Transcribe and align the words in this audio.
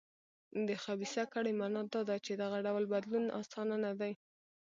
د 0.67 0.69
خبیثه 0.83 1.23
کړۍ 1.33 1.53
معنا 1.59 1.81
دا 1.93 2.01
ده 2.09 2.15
چې 2.25 2.31
دغه 2.41 2.57
ډول 2.65 2.83
بدلون 2.93 3.25
اسانه 3.39 3.75
نه 3.85 3.91
دی. 3.99 4.13